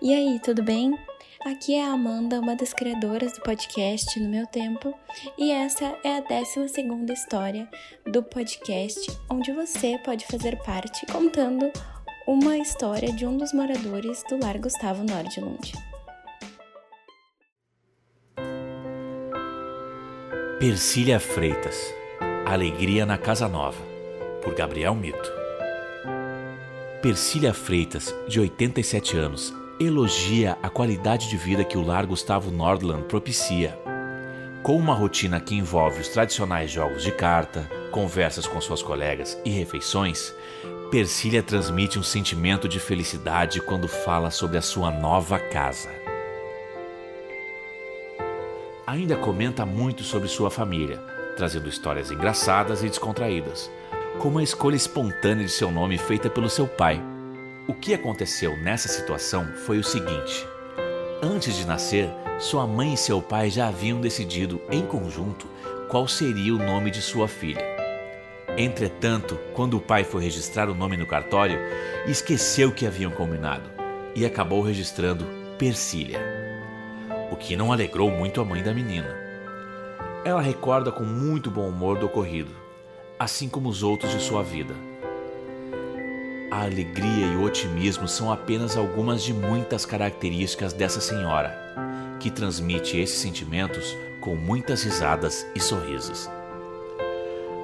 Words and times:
E 0.00 0.14
aí, 0.14 0.38
tudo 0.38 0.62
bem? 0.62 0.96
Aqui 1.44 1.74
é 1.74 1.84
a 1.84 1.92
Amanda, 1.92 2.38
uma 2.38 2.54
das 2.54 2.72
criadoras 2.72 3.32
do 3.32 3.40
podcast 3.40 4.20
No 4.20 4.28
Meu 4.28 4.46
Tempo, 4.46 4.94
e 5.36 5.50
essa 5.50 5.96
é 6.04 6.18
a 6.18 6.20
12 6.20 7.12
história 7.12 7.68
do 8.06 8.22
podcast, 8.22 9.10
onde 9.28 9.52
você 9.52 9.98
pode 10.04 10.24
fazer 10.26 10.56
parte 10.62 11.04
contando 11.06 11.70
uma 12.28 12.56
história 12.58 13.12
de 13.12 13.26
um 13.26 13.36
dos 13.36 13.52
moradores 13.52 14.22
do 14.28 14.38
Lar 14.40 14.60
Gustavo 14.60 15.02
Nordlund. 15.02 15.72
Persília 20.60 21.18
Freitas 21.18 21.98
Alegria 22.46 23.04
na 23.04 23.18
Casa 23.18 23.48
Nova, 23.48 23.82
por 24.42 24.54
Gabriel 24.54 24.94
Mito. 24.94 25.32
Persília 27.02 27.52
Freitas, 27.52 28.14
de 28.26 28.40
87 28.40 29.16
anos, 29.16 29.52
elogia 29.80 30.58
a 30.60 30.68
qualidade 30.68 31.28
de 31.28 31.36
vida 31.36 31.62
que 31.62 31.78
o 31.78 31.82
lar 31.84 32.04
Gustavo 32.04 32.50
Nordland 32.50 33.04
propicia. 33.04 33.78
Com 34.62 34.76
uma 34.76 34.92
rotina 34.92 35.40
que 35.40 35.54
envolve 35.54 36.00
os 36.00 36.08
tradicionais 36.08 36.70
jogos 36.70 37.04
de 37.04 37.12
carta, 37.12 37.70
conversas 37.92 38.46
com 38.46 38.60
suas 38.60 38.82
colegas 38.82 39.40
e 39.44 39.50
refeições, 39.50 40.34
Persília 40.90 41.42
transmite 41.42 41.98
um 41.98 42.02
sentimento 42.02 42.68
de 42.68 42.80
felicidade 42.80 43.60
quando 43.60 43.86
fala 43.86 44.30
sobre 44.30 44.58
a 44.58 44.62
sua 44.62 44.90
nova 44.90 45.38
casa. 45.38 45.90
Ainda 48.84 49.16
comenta 49.16 49.64
muito 49.64 50.02
sobre 50.02 50.28
sua 50.28 50.50
família, 50.50 50.98
trazendo 51.36 51.68
histórias 51.68 52.10
engraçadas 52.10 52.82
e 52.82 52.88
descontraídas, 52.88 53.70
como 54.18 54.38
a 54.38 54.42
escolha 54.42 54.76
espontânea 54.76 55.44
de 55.44 55.52
seu 55.52 55.70
nome 55.70 55.98
feita 55.98 56.28
pelo 56.28 56.48
seu 56.48 56.66
pai, 56.66 57.00
o 57.68 57.74
que 57.74 57.92
aconteceu 57.92 58.56
nessa 58.56 58.88
situação 58.88 59.46
foi 59.66 59.78
o 59.78 59.84
seguinte: 59.84 60.48
antes 61.22 61.54
de 61.54 61.66
nascer, 61.66 62.08
sua 62.38 62.66
mãe 62.66 62.94
e 62.94 62.96
seu 62.96 63.20
pai 63.20 63.50
já 63.50 63.68
haviam 63.68 64.00
decidido 64.00 64.60
em 64.70 64.86
conjunto 64.86 65.46
qual 65.90 66.08
seria 66.08 66.54
o 66.54 66.58
nome 66.58 66.90
de 66.90 67.02
sua 67.02 67.28
filha. 67.28 67.62
Entretanto, 68.56 69.38
quando 69.54 69.76
o 69.76 69.80
pai 69.80 70.02
foi 70.02 70.22
registrar 70.24 70.70
o 70.70 70.74
nome 70.74 70.96
no 70.96 71.06
cartório, 71.06 71.58
esqueceu 72.06 72.72
que 72.72 72.86
haviam 72.86 73.10
combinado 73.10 73.70
e 74.14 74.24
acabou 74.24 74.62
registrando 74.62 75.26
Persília, 75.58 76.20
o 77.30 77.36
que 77.36 77.54
não 77.54 77.72
alegrou 77.72 78.10
muito 78.10 78.40
a 78.40 78.44
mãe 78.44 78.62
da 78.62 78.72
menina. 78.72 79.14
Ela 80.24 80.40
recorda 80.40 80.90
com 80.90 81.04
muito 81.04 81.50
bom 81.50 81.68
humor 81.68 81.98
do 81.98 82.06
ocorrido, 82.06 82.50
assim 83.18 83.48
como 83.48 83.68
os 83.68 83.82
outros 83.82 84.12
de 84.12 84.20
sua 84.20 84.42
vida 84.42 84.87
a 86.58 86.62
alegria 86.62 87.24
e 87.24 87.36
o 87.36 87.44
otimismo 87.44 88.08
são 88.08 88.32
apenas 88.32 88.76
algumas 88.76 89.22
de 89.22 89.32
muitas 89.32 89.86
características 89.86 90.72
dessa 90.72 91.00
senhora, 91.00 91.56
que 92.18 92.32
transmite 92.32 92.98
esses 92.98 93.18
sentimentos 93.18 93.96
com 94.20 94.34
muitas 94.34 94.82
risadas 94.82 95.46
e 95.54 95.60
sorrisos. 95.60 96.28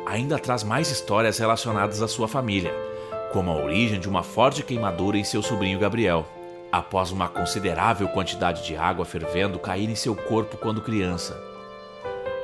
Ainda 0.06 0.39
traz 0.39 0.62
mais 0.62 0.92
histórias 0.92 1.39
relacionadas 1.39 2.03
à 2.03 2.06
sua 2.06 2.28
família, 2.28 2.72
como 3.33 3.50
a 3.50 3.56
origem 3.56 3.98
de 3.98 4.09
uma 4.09 4.22
forte 4.22 4.62
queimadura 4.62 5.19
em 5.19 5.25
seu 5.25 5.42
sobrinho 5.42 5.81
Gabriel, 5.81 6.25
após 6.70 7.11
uma 7.11 7.28
considerável 7.28 8.09
quantidade 8.11 8.65
de 8.65 8.77
água 8.77 9.05
fervendo 9.05 9.59
cair 9.59 9.91
em 9.91 9.97
seu 9.97 10.15
corpo 10.15 10.56
quando 10.56 10.81
criança. 10.81 11.37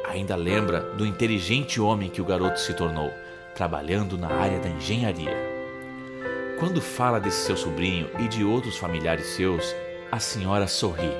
Ainda 0.08 0.34
lembra 0.34 0.80
do 0.96 1.06
inteligente 1.06 1.80
homem 1.80 2.10
que 2.10 2.20
o 2.20 2.24
garoto 2.24 2.58
se 2.58 2.74
tornou, 2.74 3.12
trabalhando 3.54 4.18
na 4.18 4.32
área 4.32 4.58
da 4.58 4.68
engenharia. 4.68 5.49
Quando 6.60 6.82
fala 6.82 7.18
desse 7.18 7.46
seu 7.46 7.56
sobrinho 7.56 8.10
e 8.18 8.28
de 8.28 8.44
outros 8.44 8.76
familiares 8.76 9.28
seus, 9.28 9.74
a 10.12 10.18
senhora 10.18 10.66
sorri. 10.66 11.10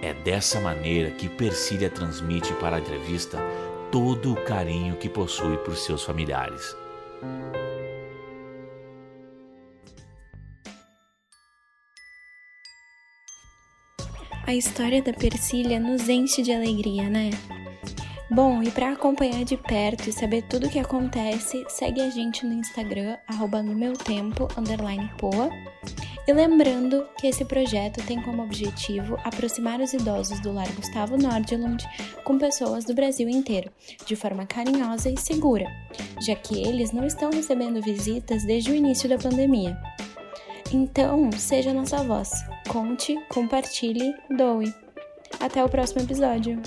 É 0.00 0.14
dessa 0.14 0.58
maneira 0.62 1.10
que 1.10 1.28
Persília 1.28 1.90
transmite 1.90 2.50
para 2.54 2.76
a 2.76 2.80
entrevista 2.80 3.38
todo 3.92 4.32
o 4.32 4.44
carinho 4.44 4.96
que 4.96 5.10
possui 5.10 5.58
por 5.58 5.76
seus 5.76 6.02
familiares. 6.02 6.74
A 14.46 14.54
história 14.54 15.02
da 15.02 15.12
Persília 15.12 15.78
nos 15.78 16.08
enche 16.08 16.40
de 16.40 16.50
alegria, 16.50 17.10
né? 17.10 17.28
Bom, 18.30 18.62
e 18.62 18.70
para 18.70 18.92
acompanhar 18.92 19.44
de 19.44 19.56
perto 19.56 20.08
e 20.08 20.12
saber 20.12 20.42
tudo 20.42 20.66
o 20.66 20.70
que 20.70 20.78
acontece, 20.78 21.62
segue 21.68 22.00
a 22.00 22.08
gente 22.08 22.46
no 22.46 22.54
Instagram, 22.54 23.18
no 23.64 23.74
meu 23.74 23.92
tempo, 23.92 24.48
underline 24.56 25.10
poa. 25.18 25.50
E 26.26 26.32
lembrando 26.32 27.06
que 27.18 27.26
esse 27.26 27.44
projeto 27.44 28.04
tem 28.06 28.20
como 28.22 28.42
objetivo 28.42 29.18
aproximar 29.24 29.78
os 29.80 29.92
idosos 29.92 30.40
do 30.40 30.52
Lar 30.54 30.72
Gustavo 30.72 31.18
Nordlund 31.18 31.86
com 32.24 32.38
pessoas 32.38 32.86
do 32.86 32.94
Brasil 32.94 33.28
inteiro, 33.28 33.70
de 34.06 34.16
forma 34.16 34.46
carinhosa 34.46 35.10
e 35.10 35.20
segura, 35.20 35.66
já 36.22 36.34
que 36.34 36.66
eles 36.66 36.92
não 36.92 37.04
estão 37.04 37.30
recebendo 37.30 37.82
visitas 37.82 38.42
desde 38.44 38.70
o 38.70 38.74
início 38.74 39.06
da 39.06 39.18
pandemia. 39.18 39.78
Então, 40.72 41.30
seja 41.32 41.74
nossa 41.74 42.02
voz. 42.02 42.30
Conte, 42.68 43.14
compartilhe, 43.28 44.14
doe. 44.34 44.74
Até 45.38 45.62
o 45.62 45.68
próximo 45.68 46.00
episódio. 46.00 46.60